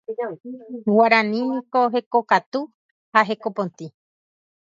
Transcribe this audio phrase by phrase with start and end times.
[0.93, 2.59] Guarani niko hekokatu
[3.13, 3.85] ha hekopotĩ.